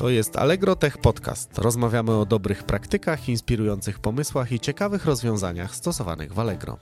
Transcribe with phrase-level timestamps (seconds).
[0.00, 1.58] To jest Allegro Tech Podcast.
[1.58, 6.78] Rozmawiamy o dobrych praktykach, inspirujących pomysłach i ciekawych rozwiązaniach stosowanych w Allegro.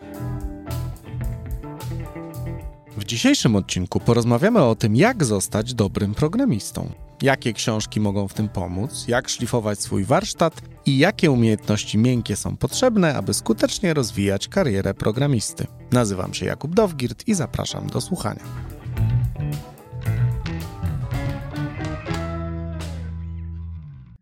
[2.97, 6.91] W dzisiejszym odcinku porozmawiamy o tym, jak zostać dobrym programistą.
[7.23, 12.57] Jakie książki mogą w tym pomóc, jak szlifować swój warsztat i jakie umiejętności miękkie są
[12.57, 15.67] potrzebne, aby skutecznie rozwijać karierę programisty.
[15.93, 18.43] Nazywam się Jakub Dowgirt i zapraszam do słuchania.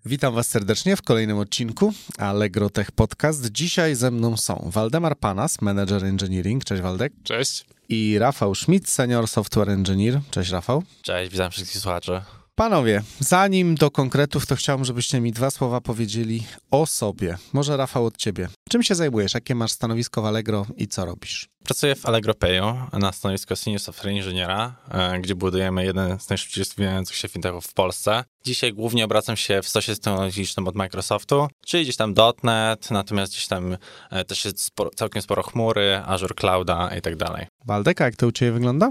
[0.06, 3.52] Witam Was serdecznie w kolejnym odcinku Allegro Tech Podcast.
[3.52, 6.64] Dzisiaj ze mną są Waldemar Panas, Manager Engineering.
[6.64, 7.12] Cześć Waldek.
[7.22, 7.64] Cześć.
[7.88, 10.20] I Rafał Schmidt, Senior Software Engineer.
[10.30, 10.82] Cześć Rafał.
[11.02, 12.20] Cześć, witam wszystkich słuchaczy.
[12.58, 17.38] Panowie, zanim do konkretów, to chciałbym, żebyście mi dwa słowa powiedzieli o sobie.
[17.52, 18.48] Może Rafał od ciebie.
[18.70, 19.34] Czym się zajmujesz?
[19.34, 21.48] Jakie masz stanowisko w Allegro i co robisz?
[21.64, 26.64] Pracuję w Allegro Payu na stanowisku Senior Software Inżyniera, e, gdzie budujemy jeden z najszybciej
[26.64, 28.24] rozwijających się fintechów w Polsce.
[28.44, 33.46] Dzisiaj głównie obracam się w stosie technologicznym od Microsoftu, czyli gdzieś tam .NET, natomiast gdzieś
[33.46, 33.76] tam
[34.10, 37.46] e, też jest sporo, całkiem sporo chmury, Azure Clouda i tak dalej.
[37.66, 38.90] Waldek, a jak to u ciebie wygląda?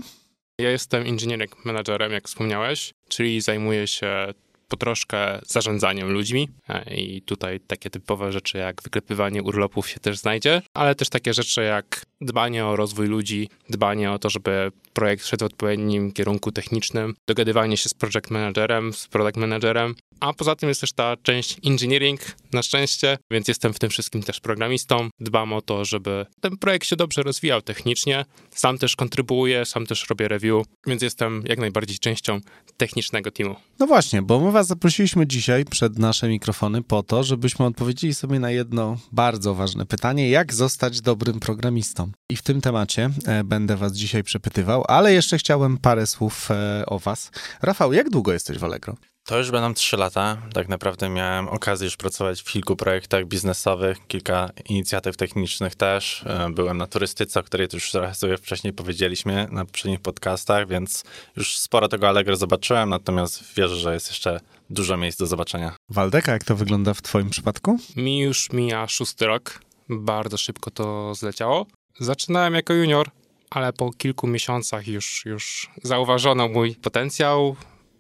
[0.60, 4.34] Ja jestem engineering managerem, jak wspomniałeś, czyli zajmuję się
[4.68, 10.18] po troszkę zarządzaniem ludźmi e, i tutaj takie typowe rzeczy jak wyklepywanie urlopów się też
[10.18, 15.26] znajdzie, ale też takie rzeczy jak dbanie o rozwój ludzi, dbanie o to, żeby projekt
[15.26, 20.56] szedł w odpowiednim kierunku technicznym, dogadywanie się z project managerem, z product managerem, a poza
[20.56, 22.22] tym jest też ta część engineering,
[22.54, 25.10] na szczęście, więc jestem w tym wszystkim też programistą.
[25.20, 28.26] Dbam o to, żeby ten projekt się dobrze rozwijał technicznie.
[28.50, 32.40] Sam też kontrybuuję, sam też robię review, więc jestem jak najbardziej częścią
[32.78, 33.56] technicznego teamu.
[33.80, 38.52] No właśnie, bo was zaprosiliśmy dzisiaj przed nasze mikrofony po to, żebyśmy odpowiedzieli sobie na
[38.52, 42.12] jedno bardzo ważne pytanie, jak zostać dobrym programistą.
[42.30, 46.86] I w tym temacie e, będę was dzisiaj przepytywał, ale jeszcze chciałem parę słów e,
[46.86, 47.32] o was.
[47.62, 48.96] Rafał, jak długo jesteś w Allegro?
[49.26, 50.38] To już będą trzy lata.
[50.54, 56.24] Tak naprawdę miałem okazję już pracować w kilku projektach biznesowych, kilka inicjatyw technicznych też.
[56.26, 61.04] E, byłem na turystyce, o której już trochę sobie wcześniej powiedzieliśmy na poprzednich podcastach, więc
[61.36, 64.40] już sporo tego Allegro zobaczyłem, natomiast wierzę, że jest jeszcze
[64.70, 65.76] dużo miejsc do zobaczenia.
[65.90, 67.80] Waldek, a jak to wygląda w twoim przypadku?
[67.96, 69.60] Mi już mija szósty rok.
[69.90, 71.66] Bardzo szybko to zleciało.
[72.00, 73.10] Zaczynałem jako junior,
[73.50, 77.56] ale po kilku miesiącach już, już zauważono mój potencjał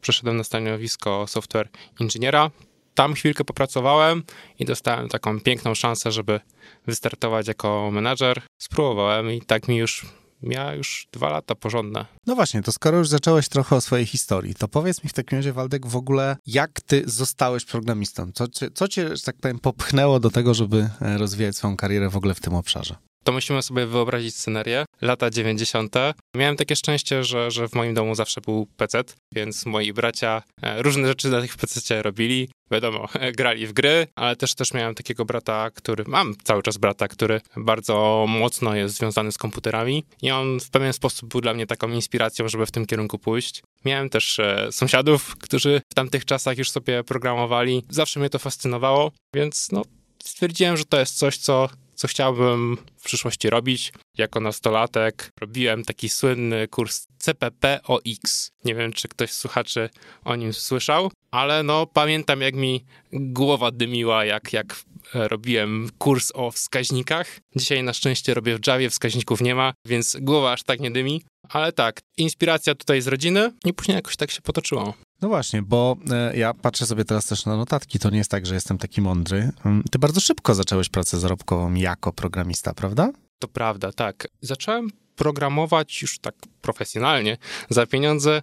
[0.05, 2.51] przeszedłem na stanowisko software inżyniera.
[2.95, 4.23] Tam chwilkę popracowałem
[4.59, 6.39] i dostałem taką piękną szansę, żeby
[6.87, 8.41] wystartować jako menadżer.
[8.61, 10.05] Spróbowałem i tak mi już
[10.43, 12.05] miała już dwa lata porządne.
[12.27, 15.37] No właśnie, to skoro już zacząłeś trochę o swojej historii, to powiedz mi w takim
[15.37, 18.31] razie, Waldek, w ogóle jak ty zostałeś programistą?
[18.33, 22.17] Co co cię, że tak powiem, popchnęło do tego, żeby e, rozwijać swoją karierę w
[22.17, 22.95] ogóle w tym obszarze?
[23.25, 24.85] To musimy sobie wyobrazić scenerię.
[25.01, 25.95] Lata 90.
[26.35, 30.81] Miałem takie szczęście, że, że w moim domu zawsze był PC, więc moi bracia e,
[30.81, 32.49] różne rzeczy na tych PC robili.
[32.71, 37.07] Wiadomo, grali w gry, ale też też miałem takiego brata, który, mam cały czas brata,
[37.07, 41.67] który bardzo mocno jest związany z komputerami i on w pewien sposób był dla mnie
[41.67, 43.63] taką inspiracją, żeby w tym kierunku pójść.
[43.85, 47.83] Miałem też e, sąsiadów, którzy w tamtych czasach już sobie programowali.
[47.89, 49.81] Zawsze mnie to fascynowało, więc no,
[50.23, 53.93] stwierdziłem, że to jest coś, co co chciałbym w przyszłości robić.
[54.17, 58.51] Jako nastolatek robiłem taki słynny kurs CPPOX.
[58.65, 59.89] Nie wiem, czy ktoś z słuchaczy
[60.25, 64.75] o nim słyszał, ale no pamiętam, jak mi głowa dymiła, jak, jak
[65.13, 67.39] robiłem kurs o wskaźnikach.
[67.55, 71.21] Dzisiaj na szczęście robię w Javie, wskaźników nie ma, więc głowa aż tak nie dymi.
[71.49, 74.93] Ale tak, inspiracja tutaj z rodziny i później jakoś tak się potoczyło.
[75.25, 77.99] No właśnie, bo e, ja patrzę sobie teraz też na notatki.
[77.99, 79.49] To nie jest tak, że jestem taki mądry.
[79.65, 83.11] Mm, ty bardzo szybko zacząłeś pracę zarobkową jako programista, prawda?
[83.39, 84.27] To prawda, tak.
[84.41, 87.37] Zacząłem programować już tak profesjonalnie
[87.69, 88.41] za pieniądze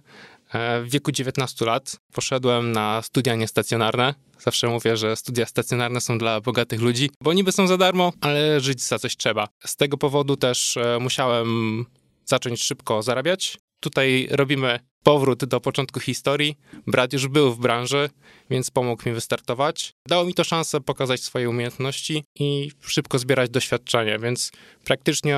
[0.53, 1.97] e, w wieku 19 lat.
[2.13, 4.13] Poszedłem na studia niestacjonarne.
[4.39, 8.59] Zawsze mówię, że studia stacjonarne są dla bogatych ludzi, bo niby są za darmo, ale
[8.59, 9.47] żyć za coś trzeba.
[9.65, 11.85] Z tego powodu też e, musiałem
[12.25, 13.57] zacząć szybko zarabiać.
[13.83, 16.57] Tutaj robimy powrót do początku historii.
[16.87, 18.09] Brat już był w branży,
[18.49, 19.93] więc pomógł mi wystartować.
[20.07, 24.51] Dało mi to szansę pokazać swoje umiejętności i szybko zbierać doświadczenie, więc
[24.83, 25.37] praktycznie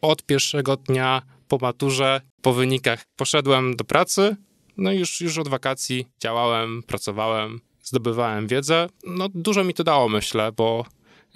[0.00, 4.36] od pierwszego dnia po maturze, po wynikach poszedłem do pracy.
[4.76, 8.88] No już, już od wakacji działałem, pracowałem, zdobywałem wiedzę.
[9.06, 10.84] No dużo mi to dało, myślę, bo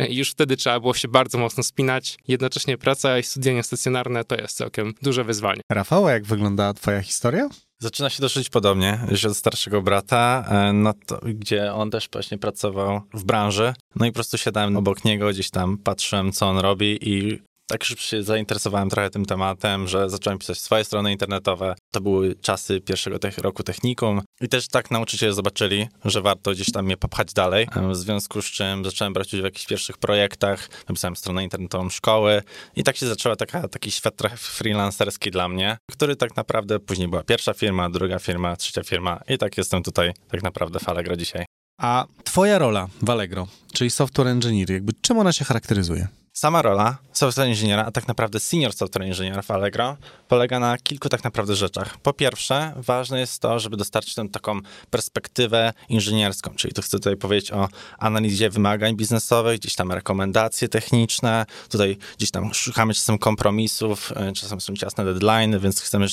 [0.08, 2.18] i już wtedy trzeba było się bardzo mocno spinać.
[2.28, 5.60] Jednocześnie praca i studiania stacjonarne to jest całkiem duże wyzwanie.
[5.70, 7.48] Rafał, jak wygląda twoja historia?
[7.78, 13.00] Zaczyna się dosyć podobnie, już od starszego brata, no to, gdzie on też właśnie pracował
[13.14, 13.74] w branży.
[13.96, 17.84] No i po prostu siadałem obok niego, gdzieś tam patrzyłem, co on robi i Tak
[17.84, 21.74] się zainteresowałem trochę tym tematem, że zacząłem pisać swoje strony internetowe.
[21.90, 26.72] To były czasy pierwszego te roku technikum i też tak nauczyciele zobaczyli, że warto gdzieś
[26.72, 27.68] tam mnie popchać dalej.
[27.90, 32.42] W związku z czym zacząłem brać udział w jakichś pierwszych projektach, napisałem stronę internetową szkoły
[32.76, 37.08] i tak się zaczęła taka, taki świat trochę freelancerski dla mnie, który tak naprawdę później
[37.08, 41.16] była pierwsza firma, druga firma, trzecia firma i tak jestem tutaj tak naprawdę w Allegro
[41.16, 41.44] dzisiaj.
[41.80, 46.08] A twoja rola w Allegro, czyli software engineer, jakby czym ona się charakteryzuje?
[46.36, 49.96] Sama rola software inżyniera, a tak naprawdę senior software inżyniera w Allegro,
[50.28, 51.98] polega na kilku tak naprawdę rzeczach.
[51.98, 54.60] Po pierwsze, ważne jest to, żeby dostarczyć tę taką
[54.90, 57.68] perspektywę inżynierską, czyli to chcę tutaj powiedzieć o
[57.98, 64.60] analizie wymagań biznesowych, gdzieś tam rekomendacje techniczne, tutaj gdzieś tam szukamy czasem kompromisów, e, czasem
[64.60, 66.06] są ciasne deadline, więc chcemy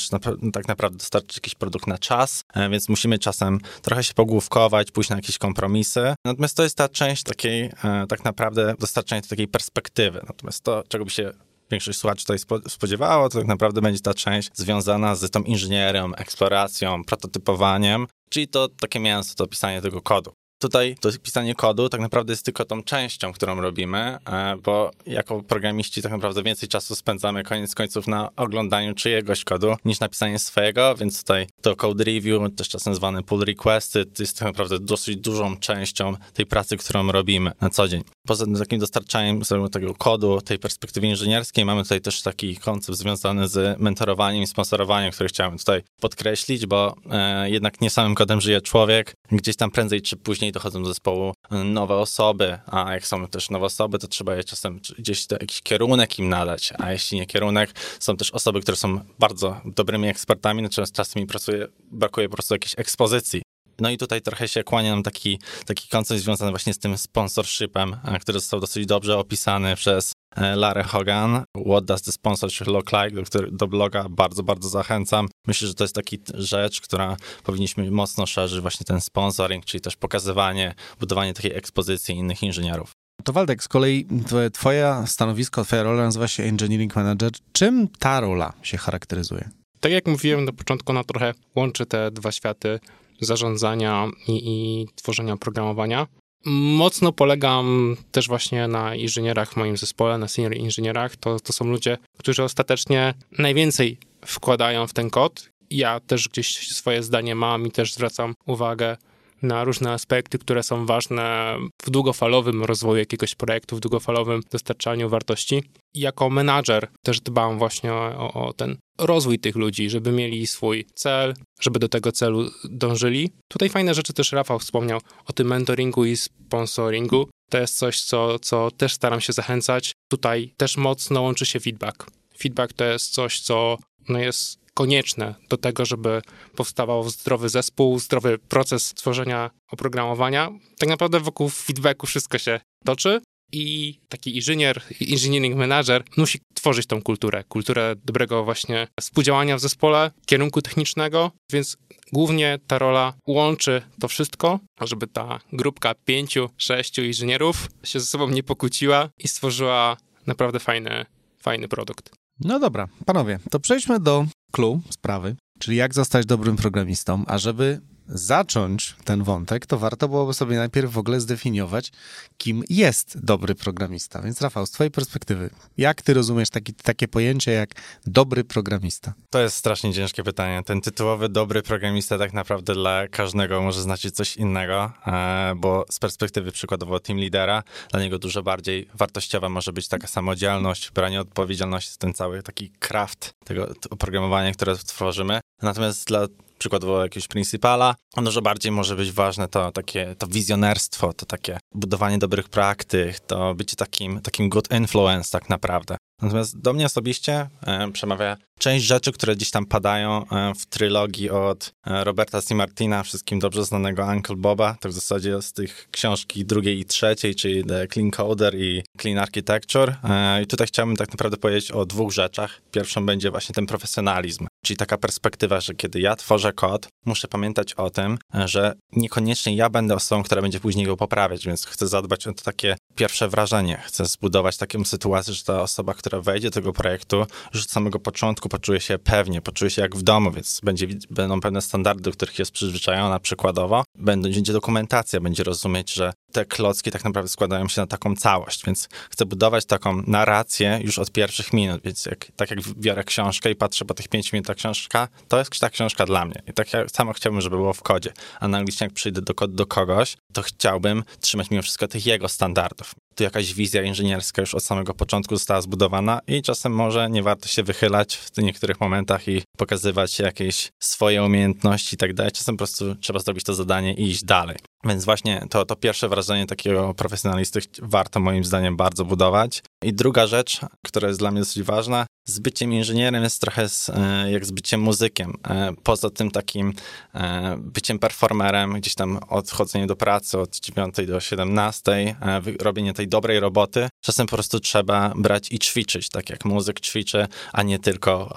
[0.53, 5.09] tak naprawdę dostarczyć jakiś produkt na czas, e, więc musimy czasem trochę się pogłówkować, pójść
[5.09, 6.15] na jakieś kompromisy.
[6.25, 10.12] Natomiast to jest ta część takiej e, tak naprawdę dostarczania takiej perspektywy.
[10.27, 11.31] Natomiast to, czego by się
[11.71, 12.37] większość słuchaczy tutaj
[12.67, 18.67] spodziewało, to tak naprawdę będzie ta część związana z tą inżynierią, eksploracją, prototypowaniem, czyli to
[18.67, 20.33] takie mięso, to pisanie tego kodu.
[20.63, 25.43] Tutaj to pisanie kodu tak naprawdę jest tylko tą częścią, którą robimy, e, bo jako
[25.43, 30.39] programiści tak naprawdę więcej czasu spędzamy koniec końców na oglądaniu czyjegoś kodu niż na pisanie
[30.39, 34.79] swojego, więc tutaj to code review, też czasem zwane pull requesty, to jest tak naprawdę
[34.79, 38.03] dosyć dużą częścią tej pracy, którą robimy na co dzień.
[38.27, 43.79] Poza takim dostarczaniem tego kodu, tej perspektywy inżynierskiej, mamy tutaj też taki koncept związany z
[43.79, 49.15] mentorowaniem i sponsorowaniem, który chciałem tutaj podkreślić, bo e, jednak nie samym kodem żyje człowiek,
[49.31, 53.65] gdzieś tam prędzej czy później dochodzą do zespołu nowe osoby, a jak są też nowe
[53.65, 58.17] osoby, to trzeba je czasem gdzieś jakiś kierunek im nadać, a jeśli nie kierunek, są
[58.17, 62.73] też osoby, które są bardzo dobrymi ekspertami, natomiast czasem mi pracuje, brakuje po prostu jakiejś
[62.77, 63.41] ekspozycji.
[63.79, 67.95] No i tutaj trochę się kłania nam taki, taki koncept związany właśnie z tym sponsorshipem,
[68.21, 71.43] który został dosyć dobrze opisany przez e, Larry Hogan.
[71.69, 73.23] What does the sponsorship look like?
[73.31, 75.27] Do, do bloga bardzo, bardzo zachęcam.
[75.47, 79.95] Myślę, że to jest taki rzecz, która powinniśmy mocno szerzyć, właśnie ten sponsoring, czyli też
[79.95, 82.91] pokazywanie, budowanie takiej ekspozycji innych inżynierów.
[83.23, 84.07] To Waldek, z kolei
[84.53, 87.31] twoje stanowisko, twoja rola nazywa się Engineering Manager.
[87.51, 89.49] Czym ta rola się charakteryzuje?
[89.79, 92.79] Tak jak mówiłem na początku, ona trochę łączy te dwa światy
[93.21, 96.07] zarządzania i, i tworzenia oprogramowania.
[96.45, 101.15] Mocno polegam też właśnie na inżynierach w moim zespole, na senior inżynierach.
[101.15, 105.49] To, to są ludzie, którzy ostatecznie najwięcej wkładają w ten kod.
[105.69, 108.97] Ja też gdzieś swoje zdanie mam i też zwracam uwagę
[109.43, 115.63] na różne aspekty, które są ważne w długofalowym rozwoju jakiegoś projektu, w długofalowym dostarczaniu wartości.
[115.93, 121.33] Jako menadżer też dbam właśnie o, o, ten rozwój tych ludzi, żeby mieli swój cel,
[121.61, 123.31] żeby do tego celu dążyli.
[123.47, 127.29] Tutaj fajne rzeczy też Rafał wspomniał o tym mentoringu i sponsoringu.
[127.49, 129.91] To jest coś, co, co też staram się zachęcać.
[130.11, 132.05] Tutaj też mocno łączy się feedback.
[132.37, 133.77] Feedback to jest coś, co
[134.09, 136.21] no jest konieczne do tego, żeby
[136.55, 140.51] powstawał zdrowy zespół, zdrowy proces tworzenia oprogramowania.
[140.79, 143.21] Tak naprawdę wokół feedbacku wszystko się toczy
[143.51, 150.11] i taki inżynier, engineering manager musi tworzyć tą kulturę, kulturę dobrego właśnie współdziałania w zespole,
[150.25, 151.77] kierunku technicznego, więc
[152.13, 158.29] głównie ta rola łączy to wszystko, żeby ta grupka pięciu, sześciu inżynierów się ze sobą
[158.29, 159.97] nie pokłóciła i stworzyła
[160.27, 161.05] naprawdę fajny,
[161.39, 162.11] fajny produkt.
[162.39, 167.81] No dobra, panowie, to przejdźmy do clue sprawy, czyli jak zostać dobrym programistą, a żeby
[168.13, 171.91] zacząć ten wątek, to warto byłoby sobie najpierw w ogóle zdefiniować,
[172.37, 174.21] kim jest dobry programista.
[174.21, 177.69] Więc Rafał, z twojej perspektywy, jak ty rozumiesz taki, takie pojęcie jak
[178.05, 179.13] dobry programista?
[179.29, 180.63] To jest strasznie ciężkie pytanie.
[180.65, 185.99] Ten tytułowy dobry programista tak naprawdę dla każdego może znaczyć coś innego, e, bo z
[185.99, 191.97] perspektywy przykładowo team lidera, dla niego dużo bardziej wartościowa może być taka samodzielność, branie odpowiedzialności,
[191.97, 195.39] ten cały taki kraft tego oprogramowania, które tworzymy.
[195.61, 196.27] Natomiast dla
[196.63, 202.17] przykładowo jakiegoś principala, dużo bardziej może być ważne to takie, to wizjonerstwo, to takie budowanie
[202.17, 205.97] dobrych praktyk, to bycie takim, takim good influence tak naprawdę.
[206.21, 211.29] Natomiast do mnie osobiście e, przemawia część rzeczy, które gdzieś tam padają e, w trylogii
[211.29, 212.55] od e, Roberta C.
[212.55, 217.35] Martina, wszystkim dobrze znanego Uncle Boba, to w zasadzie z tych książki drugiej i trzeciej,
[217.35, 219.95] czyli The Clean Coder i Clean Architecture.
[220.03, 222.61] E, I tutaj chciałbym tak naprawdę powiedzieć o dwóch rzeczach.
[222.71, 227.73] Pierwszą będzie właśnie ten profesjonalizm, czyli taka perspektywa, że kiedy ja tworzę kod, muszę pamiętać
[227.73, 232.27] o tym, że niekoniecznie ja będę osobą, która będzie później go poprawiać, więc chcę zadbać
[232.27, 233.81] o to takie pierwsze wrażenie.
[233.85, 237.99] Chcę zbudować taką sytuację, że ta osoba, która wejdzie do tego projektu, już od samego
[237.99, 242.11] początku poczuje się pewnie, poczuje się jak w domu, więc będzie, będą pewne standardy, do
[242.11, 243.83] których jest przyzwyczajona przykładowo.
[243.97, 248.89] Będzie dokumentacja, będzie rozumieć, że te klocki tak naprawdę składają się na taką całość, więc
[249.09, 253.55] chcę budować taką narrację już od pierwszych minut, więc jak, tak jak biorę książkę i
[253.55, 256.41] patrzę po tych pięć minut ta książka, to jest ta książka dla mnie.
[256.47, 258.13] I tak ja samo chciałbym, żeby było w kodzie.
[258.39, 262.95] Analicznie jak przyjdę do, do kogoś, to chciałbym trzymać mimo wszystko tych jego standardów.
[263.15, 267.47] Tu jakaś wizja inżynierska już od samego początku została zbudowana i czasem może nie warto
[267.47, 272.31] się wychylać w niektórych momentach i pokazywać jakieś swoje umiejętności i tak dalej.
[272.31, 274.57] Czasem po prostu trzeba zrobić to zadanie i iść dalej.
[274.85, 279.63] Więc właśnie to, to pierwsze wrażenie takiego profesjonalisty warto moim zdaniem bardzo budować.
[279.83, 283.89] I druga rzecz, która jest dla mnie dosyć ważna, z byciem inżynierem jest trochę z,
[283.89, 285.33] e, jak z byciem muzykiem.
[285.49, 286.73] E, poza tym takim
[287.13, 292.15] e, byciem performerem, gdzieś tam odchodzenie do pracy od 9 do 17,
[292.59, 297.27] robienie tej dobrej roboty, czasem po prostu trzeba brać i ćwiczyć, tak jak muzyk ćwiczy,
[297.53, 298.35] a nie tylko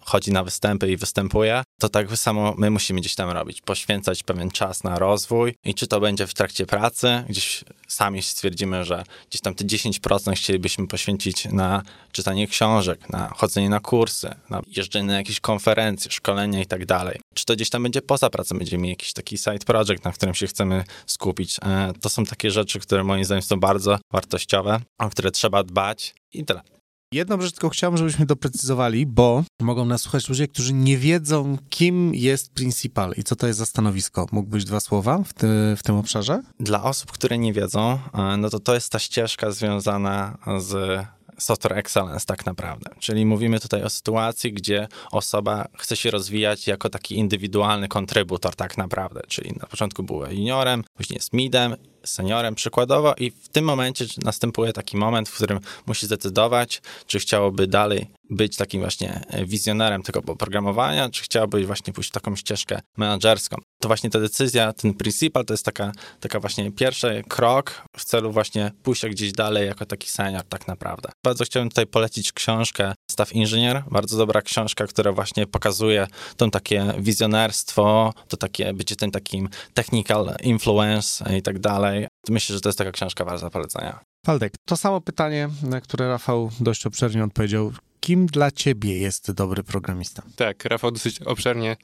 [0.00, 1.62] chodzi na występy i występuje.
[1.80, 5.85] To tak samo my musimy gdzieś tam robić, poświęcać pewien czas na rozwój i czy
[5.86, 11.44] to będzie w trakcie pracy, gdzieś sami stwierdzimy, że gdzieś tam te 10% chcielibyśmy poświęcić
[11.44, 16.86] na czytanie książek, na chodzenie na kursy, na jeżdżenie na jakieś konferencje, szkolenia i tak
[16.86, 17.20] dalej.
[17.34, 20.34] Czy to gdzieś tam będzie poza pracą, będziemy mieli jakiś taki side project, na którym
[20.34, 21.56] się chcemy skupić.
[21.62, 26.14] E, to są takie rzeczy, które moim zdaniem są bardzo wartościowe, o które trzeba dbać
[26.32, 26.75] i tyle.
[27.12, 32.14] Jedną rzecz tylko chciałbym, żebyśmy doprecyzowali, bo mogą nas słuchać ludzie, którzy nie wiedzą, kim
[32.14, 34.26] jest Principal i co to jest za stanowisko.
[34.32, 35.46] Mógłbyś dwa słowa w, ty,
[35.76, 36.42] w tym obszarze?
[36.60, 41.06] Dla osób, które nie wiedzą, e, no to to jest ta ścieżka związana z
[41.38, 42.90] software excellence tak naprawdę.
[42.98, 48.78] Czyli mówimy tutaj o sytuacji, gdzie osoba chce się rozwijać jako taki indywidualny kontrybutor tak
[48.78, 54.04] naprawdę, czyli na początku był juniorem, później jest midem, seniorem przykładowo i w tym momencie
[54.24, 60.20] następuje taki moment, w którym musi zdecydować, czy chciałoby dalej być takim właśnie wizjonerem tego
[60.26, 63.56] oprogramowania, czy chciałoby właśnie pójść w taką ścieżkę menedżerską.
[63.80, 68.32] To właśnie ta decyzja, ten principal to jest taka, taka właśnie pierwszy krok w celu
[68.32, 71.08] właśnie pójścia gdzieś dalej jako taki senior tak naprawdę.
[71.24, 76.06] Bardzo chciałbym tutaj polecić książkę Staff Engineer, bardzo dobra książka, która właśnie pokazuje
[76.36, 82.06] to takie wizjonerstwo, to takie bycie tym takim technical influence i tak dalej.
[82.28, 84.00] Myślę, że to jest taka książka warta polecenia.
[84.26, 87.72] Waldek, to samo pytanie, na które Rafał dość obszernie odpowiedział.
[88.00, 90.22] Kim dla ciebie jest dobry programista?
[90.36, 91.76] Tak, Rafał dosyć obszernie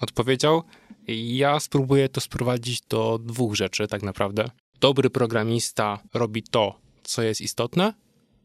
[0.00, 0.62] odpowiedział.
[1.08, 4.50] Ja spróbuję to sprowadzić do dwóch rzeczy tak naprawdę.
[4.80, 7.94] Dobry programista robi to, co jest istotne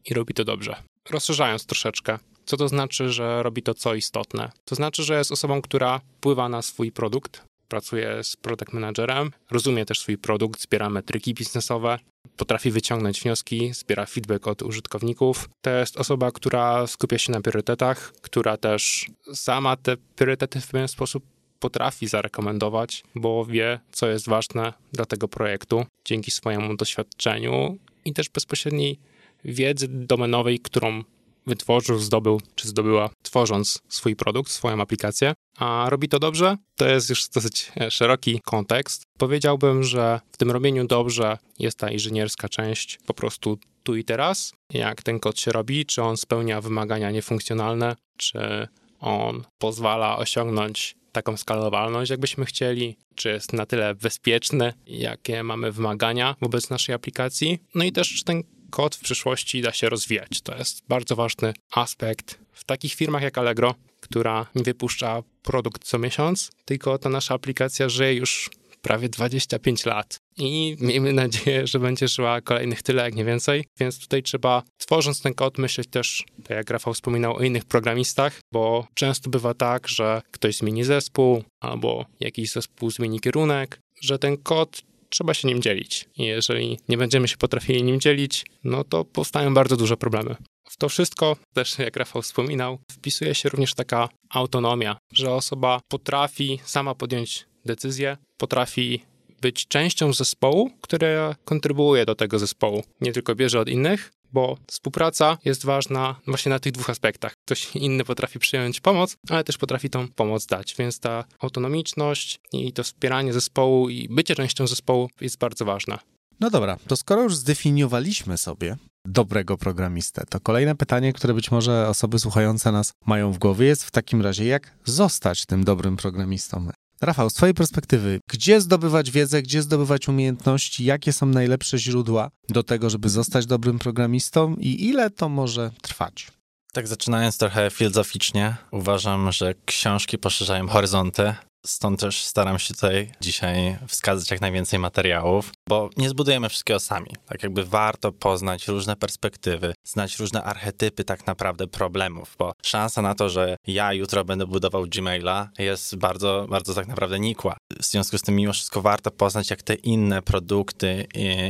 [0.04, 0.76] i robi to dobrze.
[1.10, 4.52] Rozszerzając troszeczkę, co to znaczy, że robi to, co istotne?
[4.64, 9.84] To znaczy, że jest osobą, która wpływa na swój produkt, pracuje z product managerem, rozumie
[9.84, 11.98] też swój produkt, zbiera metryki biznesowe,
[12.36, 15.48] potrafi wyciągnąć wnioski, zbiera feedback od użytkowników.
[15.60, 20.88] To jest osoba, która skupia się na priorytetach, która też sama te priorytety w pewien
[20.88, 21.24] sposób
[21.60, 28.28] potrafi zarekomendować, bo wie, co jest ważne dla tego projektu dzięki swojemu doświadczeniu i też
[28.28, 28.98] bezpośredniej
[29.44, 31.04] wiedzy domenowej, którą
[31.46, 35.34] wytworzył, zdobył czy zdobyła, tworząc swój produkt, swoją aplikację.
[35.58, 36.56] A robi to dobrze?
[36.76, 39.02] To jest już dosyć e, szeroki kontekst.
[39.18, 44.52] Powiedziałbym, że w tym robieniu dobrze jest ta inżynierska część po prostu tu i teraz.
[44.70, 48.68] Jak ten kod się robi, czy on spełnia wymagania niefunkcjonalne, czy
[49.00, 56.36] on pozwala osiągnąć taką skalowalność, jakbyśmy chcieli, czy jest na tyle bezpieczny, jakie mamy wymagania
[56.40, 57.58] wobec naszej aplikacji.
[57.74, 58.42] No i też, czy ten
[58.74, 60.40] kod w przyszłości da się rozwijać.
[60.42, 66.50] To jest bardzo ważny aspekt w takich firmach jak Allegro, która wypuszcza produkt co miesiąc,
[66.64, 68.50] tylko ta nasza aplikacja żyje już
[68.82, 70.16] prawie 25 lat.
[70.36, 73.64] I miejmy nadzieję, że będzie żyła kolejnych tyle, jak nie więcej.
[73.80, 78.40] Więc tutaj trzeba, tworząc ten kod, myśleć też, tak jak Rafał wspominał, o innych programistach,
[78.52, 84.36] bo często bywa tak, że ktoś zmieni zespół, albo jakiś zespół zmieni kierunek, że ten
[84.36, 84.82] kod
[85.14, 86.08] trzeba się nim dzielić.
[86.16, 90.36] I jeżeli nie będziemy się potrafili nim dzielić, no to powstają bardzo duże problemy.
[90.70, 96.60] W to wszystko, też jak Rafał wspominał, wpisuje się również taka autonomia, że osoba potrafi
[96.64, 99.04] sama podjąć decyzję, potrafi
[99.40, 102.84] być częścią zespołu, które kontrybuuje do tego zespołu.
[103.00, 107.34] Nie tylko bierze od innych, bo współpraca jest ważna właśnie na tych dwóch aspektach.
[107.46, 112.72] Ktoś inny potrafi przyjąć pomoc, ale też potrafi tą pomoc dać, więc ta autonomiczność i
[112.72, 115.98] to wspieranie zespołu i bycie częścią zespołu jest bardzo ważne.
[116.40, 118.76] No dobra, to skoro już zdefiniowaliśmy sobie
[119.06, 123.84] dobrego programistę, to kolejne pytanie, które być może osoby słuchające nas mają w głowie, jest
[123.84, 126.68] w takim razie, jak zostać tym dobrym programistą?
[127.00, 132.62] Rafał, z Twojej perspektywy, gdzie zdobywać wiedzę, gdzie zdobywać umiejętności, jakie są najlepsze źródła do
[132.62, 136.26] tego, żeby zostać dobrym programistą i ile to może trwać?
[136.72, 141.34] Tak, zaczynając trochę filozoficznie, uważam, że książki poszerzają horyzonty.
[141.66, 147.10] Stąd też staram się tutaj dzisiaj wskazać jak najwięcej materiałów, bo nie zbudujemy wszystkiego sami.
[147.26, 153.14] Tak jakby warto poznać różne perspektywy, znać różne archetypy tak naprawdę problemów, bo szansa na
[153.14, 157.56] to, że ja jutro będę budował Gmaila jest bardzo, bardzo tak naprawdę nikła.
[157.80, 161.06] W związku z tym mimo wszystko warto poznać, jak te inne produkty,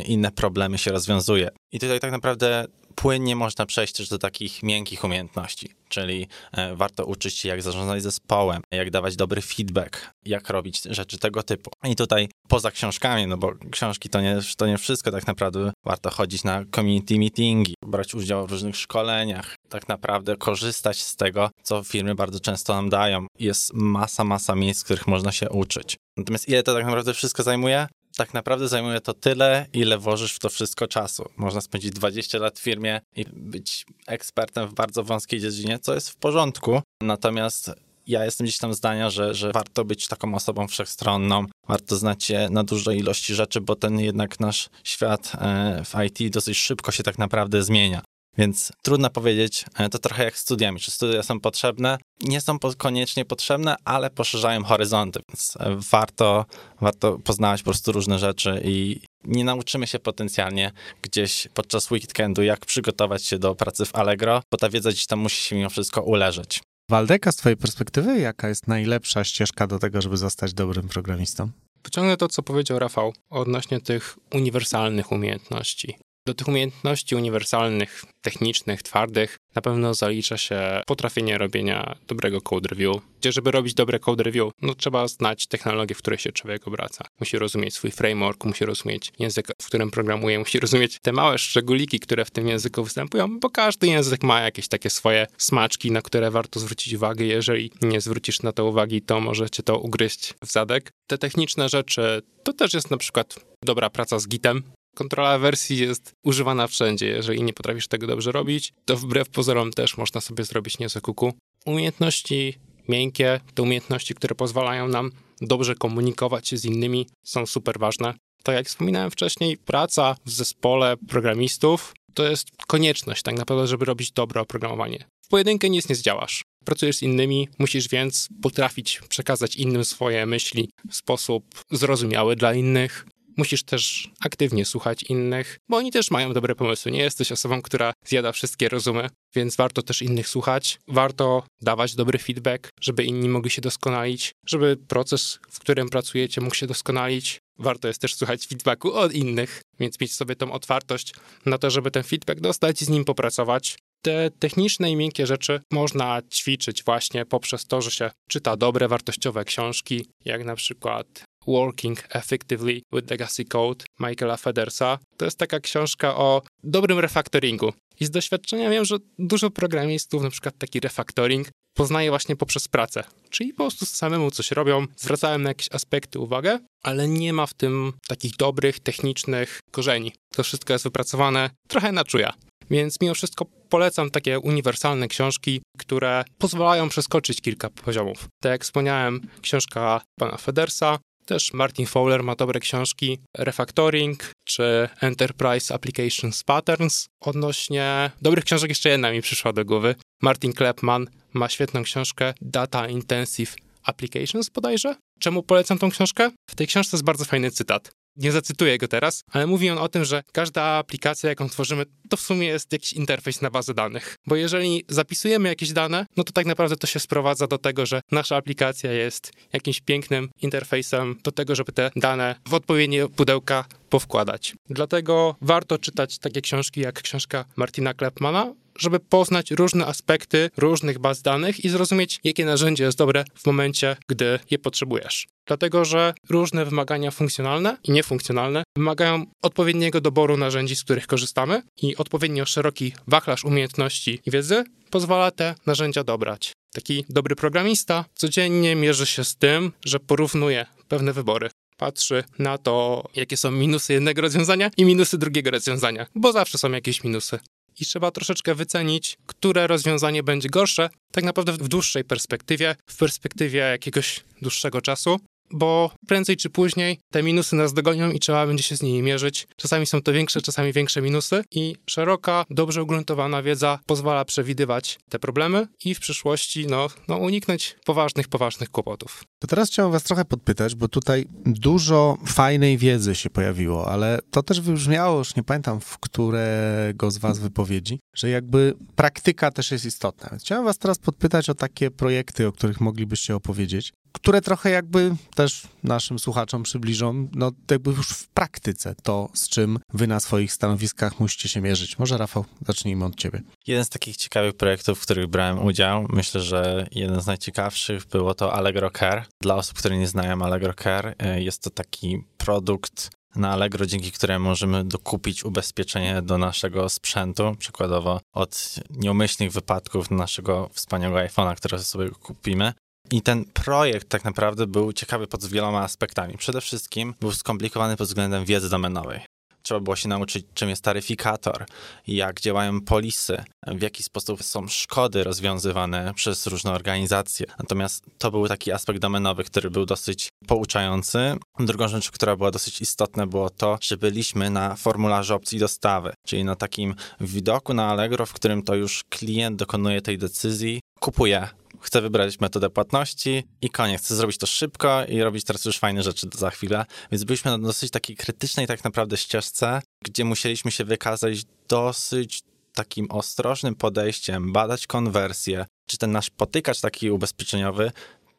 [0.07, 1.51] inne problemy się rozwiązuje.
[1.73, 7.05] I tutaj tak naprawdę płynnie można przejść też do takich miękkich umiejętności, czyli e, warto
[7.05, 11.71] uczyć się, jak zarządzać zespołem, jak dawać dobry feedback, jak robić rzeczy tego typu.
[11.85, 16.11] I tutaj poza książkami, no bo książki to nie, to nie wszystko, tak naprawdę warto
[16.11, 21.83] chodzić na community meetingi, brać udział w różnych szkoleniach, tak naprawdę korzystać z tego, co
[21.83, 23.27] firmy bardzo często nam dają.
[23.39, 25.97] Jest masa, masa miejsc, w których można się uczyć.
[26.17, 27.87] Natomiast ile to tak naprawdę wszystko zajmuje?
[28.17, 31.29] Tak naprawdę zajmuje to tyle, ile włożysz w to wszystko czasu.
[31.37, 36.11] Można spędzić 20 lat w firmie i być ekspertem w bardzo wąskiej dziedzinie, co jest
[36.11, 36.83] w porządku.
[37.03, 37.71] Natomiast
[38.07, 42.49] ja jestem gdzieś tam zdania, że, że warto być taką osobą wszechstronną, warto znać się
[42.51, 47.03] na dużej ilości rzeczy, bo ten jednak nasz świat e, w IT dosyć szybko się
[47.03, 48.03] tak naprawdę zmienia.
[48.39, 50.81] Więc trudno powiedzieć, e, to trochę jak studiami.
[50.81, 51.99] Czy studia są potrzebne?
[52.23, 56.45] Nie są koniecznie potrzebne, ale poszerzają horyzonty, więc e, warto,
[56.81, 60.73] warto poznawać po prostu różne rzeczy i nie nauczymy się potencjalnie
[61.03, 65.19] gdzieś podczas weekendu, jak przygotować się do pracy w Allegro, bo ta wiedza gdzieś tam
[65.19, 66.61] musi się mimo wszystko uleżeć.
[66.91, 71.51] Waldeka, z twojej perspektywy, jaka jest najlepsza ścieżka do tego, żeby zostać dobrym programistą?
[71.83, 75.97] Pociągnę to, co powiedział Rafał odnośnie tych uniwersalnych umiejętności.
[76.27, 82.97] Do tych umiejętności uniwersalnych, technicznych, twardych na pewno zalicza się potrafienie robienia dobrego code review.
[83.21, 87.05] Gdzie, żeby robić dobre code review, no trzeba znać technologię, w której się człowiek obraca.
[87.21, 92.01] Musi rozumieć swój framework, musi rozumieć język, w którym programuje, musi rozumieć te małe szczególiki,
[92.01, 96.31] które w tym języku występują, bo każdy język ma jakieś takie swoje smaczki, na które
[96.31, 97.25] warto zwrócić uwagę.
[97.25, 100.93] Jeżeli nie zwrócisz na to uwagi, to może cię to ugryźć w zadek.
[101.07, 104.63] Te techniczne rzeczy to też jest na przykład dobra praca z Gitem,
[104.95, 107.07] Kontrola wersji jest używana wszędzie.
[107.07, 111.33] Jeżeli nie potrafisz tego dobrze robić, to wbrew pozorom też można sobie zrobić niezłe kuku.
[111.67, 112.55] Umiejętności
[112.89, 115.11] miękkie, te umiejętności, które pozwalają nam
[115.41, 118.15] dobrze komunikować się z innymi, są super ważne.
[118.43, 124.13] Tak jak wspominałem wcześniej, praca w zespole programistów to jest konieczność tak naprawdę, żeby robić
[124.13, 125.05] dobre oprogramowanie.
[125.25, 126.43] W pojedynkę nic nie zdziałasz.
[126.65, 133.07] Pracujesz z innymi, musisz więc potrafić przekazać innym swoje myśli w sposób zrozumiały dla innych,
[133.37, 136.93] Musisz też aktywnie słuchać innych, bo oni też mają dobre pomysły.
[136.93, 140.79] Nie jesteś osobą, która zjada wszystkie rozumy, więc warto też innych słuchać.
[140.89, 146.55] Warto dawać dobry feedback, żeby inni mogli się doskonalić, żeby proces, w którym pracujecie, mógł
[146.55, 147.41] się doskonalić.
[147.59, 151.15] Warto jest też słuchać feedbacku od innych, więc mieć sobie tą otwartość
[151.47, 153.77] na to, żeby ten feedback dostać i z nim popracować.
[154.03, 159.45] Te techniczne i miękkie rzeczy można ćwiczyć właśnie poprzez to, że się czyta dobre, wartościowe
[159.45, 164.99] książki, jak na przykład Working Effectively with Legacy Code Michaela Federsa.
[165.17, 167.73] To jest taka książka o dobrym refactoringu.
[168.01, 173.05] I z doświadczenia wiem, że dużo programistów, na przykład taki refactoring, poznaje właśnie poprzez pracę.
[173.31, 177.55] Czyli po prostu samemu coś robią, zwracają na jakieś aspekty uwagę, ale nie ma w
[177.55, 180.13] tym takich dobrych, technicznych korzeni.
[180.35, 182.33] To wszystko jest wypracowane trochę na czuja.
[182.71, 188.29] Więc mimo wszystko polecam takie uniwersalne książki, które pozwalają przeskoczyć kilka poziomów.
[188.43, 195.75] Tak jak wspomniałem, książka pana Federsa, też Martin Fowler ma dobre książki, Refactoring czy Enterprise
[195.75, 197.07] Applications Patterns.
[197.21, 199.95] Odnośnie dobrych książek jeszcze jedna mi przyszła do głowy.
[200.23, 204.95] Martin Klepman ma świetną książkę Data Intensive Applications bodajże.
[205.19, 206.31] Czemu polecam tą książkę?
[206.51, 209.89] W tej książce jest bardzo fajny cytat nie zacytuję go teraz, ale mówi on o
[209.89, 214.17] tym, że każda aplikacja, jaką tworzymy, to w sumie jest jakiś interfejs na bazę danych.
[214.27, 218.01] Bo jeżeli zapisujemy jakieś dane, no to tak naprawdę to się sprowadza do tego, że
[218.13, 224.55] nasza aplikacja jest jakimś pięknym interfejsem do tego, żeby te dane w odpowiednie pudełka powkładać.
[224.71, 231.23] Dlatego warto czytać takie książki jak książka Martina Klepmana, żeby poznać różne aspekty różnych baz
[231.23, 235.27] danych i zrozumieć, jakie narzędzie jest dobre w momencie, gdy je potrzebujesz.
[235.47, 241.97] Dlatego, że różne wymagania funkcjonalne i niefunkcjonalne wymagają odpowiedniego doboru narzędzi, z których korzystamy i
[241.97, 246.53] odpowiednio szeroki wachlarz umiejętności i wiedzy pozwala te narzędzia dobrać.
[246.75, 253.05] Taki dobry programista codziennie mierzy się z tym, że porównuje pewne wybory patrzy na to,
[253.17, 257.39] jakie są minusy jednego rozwiązania i minusy drugiego rozwiązania, bo zawsze są jakieś minusy
[257.81, 263.59] i trzeba troszeczkę wycenić, które rozwiązanie będzie gorsze, tak naprawdę w dłuższej perspektywie, w perspektywie
[263.59, 265.21] jakiegoś dłuższego czasu.
[265.51, 269.47] Bo prędzej czy później te minusy nas dogonią i trzeba będzie się z nimi mierzyć.
[269.57, 275.19] Czasami są to większe, czasami większe minusy i szeroka, dobrze ugruntowana wiedza pozwala przewidywać te
[275.19, 279.25] problemy i w przyszłości no, no uniknąć poważnych, poważnych kłopotów.
[279.39, 284.43] To teraz chciałem was trochę podpytać, bo tutaj dużo fajnej wiedzy się pojawiło, ale to
[284.43, 289.85] też wybrzmiało, już nie pamiętam w którego z was wypowiedzi, że jakby praktyka też jest
[289.85, 290.39] istotna.
[290.39, 295.63] Chciałem was teraz podpytać o takie projekty, o których moglibyście opowiedzieć, które trochę jakby też
[295.83, 301.21] naszym słuchaczom przybliżą, no jakby już w praktyce to, z czym wy na swoich stanowiskach
[301.21, 301.99] musicie się mierzyć.
[301.99, 303.43] Może Rafał, zacznijmy od ciebie.
[303.67, 308.35] Jeden z takich ciekawych projektów, w których brałem udział, myślę, że jeden z najciekawszych było
[308.35, 309.25] to Allegro Care.
[309.41, 314.13] Dla osób, które nie znają Allegro Care, y, jest to taki produkt na Allegro, dzięki
[314.13, 321.79] któremu możemy dokupić ubezpieczenie do naszego sprzętu, przykładowo od nieumyślnych wypadków naszego wspaniałego iPhone'a, które
[321.79, 322.73] sobie kupimy.
[323.11, 326.39] I ten projekt tak naprawdę był ciekawy pod wieloma aspektami.
[326.39, 329.21] Przede wszystkim był skomplikowany pod względem wiedzy domenowej.
[329.63, 331.67] Trzeba było się nauczyć, czym jest taryfikator,
[332.07, 337.47] jak działają polisy, w jaki sposób są szkody rozwiązywane przez różne organizacje.
[337.59, 341.37] Natomiast to był taki aspekt domenowy, który był dosyć pouczający.
[341.59, 346.45] Drugą rzeczą, która była dosyć istotna, było to, że byliśmy na formularzu opcji dostawy, czyli
[346.45, 351.49] na takim widoku na Allegro, w którym to już klient dokonuje tej decyzji, kupuje
[351.85, 354.03] chcę wybrać metodę płatności i koniec.
[354.03, 356.85] Chcę zrobić to szybko i robić teraz już fajne rzeczy za chwilę.
[357.13, 362.43] Więc byliśmy na dosyć takiej krytycznej tak naprawdę ścieżce, gdzie musieliśmy się wykazać dosyć
[362.75, 367.93] takim ostrożnym podejściem, badać konwersję, czy ten nasz potykacz taki ubezpieczeniowy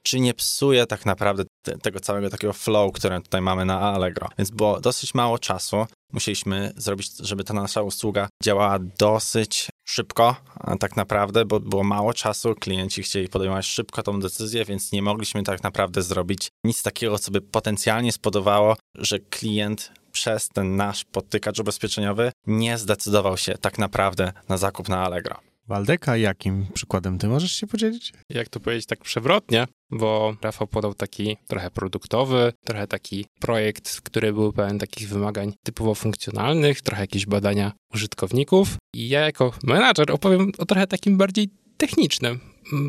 [0.05, 4.29] czy nie psuje tak naprawdę te, tego całego takiego flow, które tutaj mamy na Allegro.
[4.37, 5.85] Więc było dosyć mało czasu.
[6.13, 10.35] Musieliśmy zrobić, żeby ta nasza usługa działała dosyć szybko,
[10.79, 12.55] tak naprawdę, bo było mało czasu.
[12.55, 17.31] Klienci chcieli podejmować szybko tą decyzję, więc nie mogliśmy tak naprawdę zrobić nic takiego, co
[17.31, 24.33] by potencjalnie spodobało, że klient przez ten nasz potykacz ubezpieczeniowy nie zdecydował się tak naprawdę
[24.49, 25.54] na zakup na Allegro.
[25.67, 28.13] Waldeka, jakim przykładem ty możesz się podzielić?
[28.29, 34.33] Jak to powiedzieć tak przewrotnie, bo Rafał podał taki trochę produktowy, trochę taki projekt, który
[34.33, 38.77] był pełen takich wymagań typowo funkcjonalnych, trochę jakieś badania użytkowników.
[38.95, 42.39] I ja jako menadżer opowiem o trochę takim bardziej technicznym,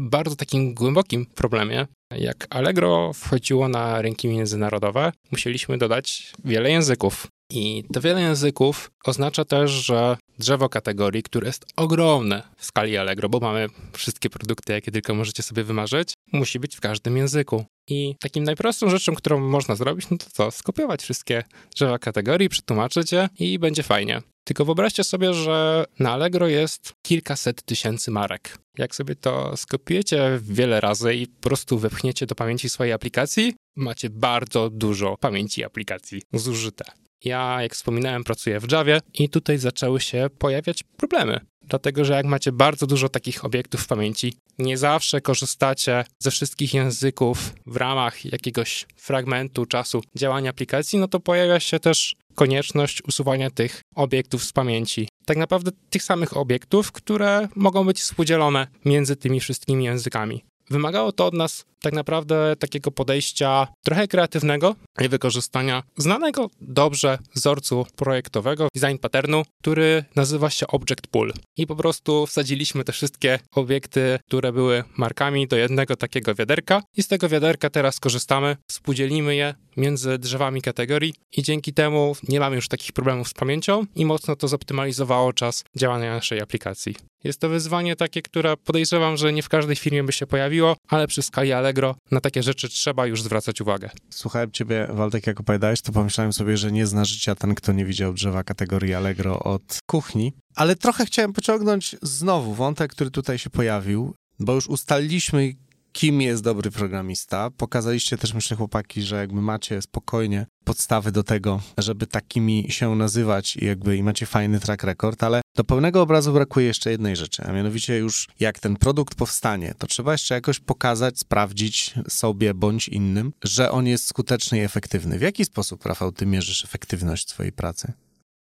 [0.01, 1.87] bardzo takim głębokim problemie.
[2.17, 7.27] Jak Allegro wchodziło na rynki międzynarodowe, musieliśmy dodać wiele języków.
[7.53, 13.29] I to wiele języków oznacza też, że drzewo kategorii, które jest ogromne w skali Allegro,
[13.29, 17.65] bo mamy wszystkie produkty, jakie tylko możecie sobie wymarzyć, musi być w każdym języku.
[17.89, 20.51] I takim najprostszą rzeczą, którą można zrobić, no to co?
[20.51, 21.45] Skopiować wszystkie
[21.75, 24.23] drzewa kategorii, przetłumaczyć je i będzie fajnie.
[24.45, 28.59] Tylko wyobraźcie sobie, że na Allegro jest kilkaset tysięcy marek.
[28.79, 34.11] Jak sobie to skopiujecie wiele razy i po prostu wepchniecie do pamięci swojej aplikacji, macie
[34.11, 36.85] bardzo dużo pamięci aplikacji zużyte.
[37.27, 41.41] Ja, jak wspominałem, pracuję w Javie i tutaj zaczęły się pojawiać problemy.
[41.63, 46.75] Dlatego, że jak macie bardzo dużo takich obiektów w pamięci, nie zawsze korzystacie ze wszystkich
[46.75, 53.51] języków w ramach jakiegoś fragmentu czasu działania aplikacji, no to pojawia się też konieczność usuwania
[53.51, 55.09] tych obiektów z pamięci.
[55.25, 60.45] Tak naprawdę tych samych obiektów, które mogą być współdzielone między tymi wszystkimi językami.
[60.71, 67.87] Wymagało to od nas tak naprawdę takiego podejścia trochę kreatywnego i wykorzystania znanego dobrze wzorcu
[67.97, 71.33] projektowego, design patternu, który nazywa się Object Pool.
[71.57, 77.03] I po prostu wsadziliśmy te wszystkie obiekty, które były markami do jednego takiego wiaderka i
[77.03, 82.57] z tego wiaderka teraz korzystamy, współdzielimy je między drzewami kategorii i dzięki temu nie mamy
[82.57, 86.97] już takich problemów z pamięcią i mocno to zoptymalizowało czas działania naszej aplikacji.
[87.25, 91.07] Jest to wyzwanie takie, które podejrzewam, że nie w każdej firmie by się pojawiło, ale
[91.07, 93.91] przy skali Allegro na takie rzeczy trzeba już zwracać uwagę.
[94.11, 97.85] Słuchałem ciebie, Waldek, jak opowiadałeś, to pomyślałem sobie, że nie zna życia ten, kto nie
[97.85, 100.33] widział drzewa kategorii Allegro od kuchni.
[100.55, 105.53] Ale trochę chciałem pociągnąć znowu wątek, który tutaj się pojawił, bo już ustaliliśmy,
[105.97, 107.51] kim jest dobry programista.
[107.51, 113.57] Pokazaliście też, myślę, chłopaki, że jakby macie spokojnie podstawy do tego, żeby takimi się nazywać
[113.57, 117.43] i jakby i macie fajny track record, ale do pełnego obrazu brakuje jeszcze jednej rzeczy,
[117.43, 122.89] a mianowicie już jak ten produkt powstanie, to trzeba jeszcze jakoś pokazać, sprawdzić sobie bądź
[122.89, 125.19] innym, że on jest skuteczny i efektywny.
[125.19, 127.93] W jaki sposób, Rafał, ty mierzysz efektywność swojej pracy?